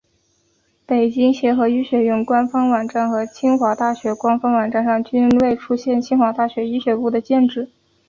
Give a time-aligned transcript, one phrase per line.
[0.83, 7.69] 北京协和医学院官方网站和清华大学官方网站上均未出现清华大学医学部的建制。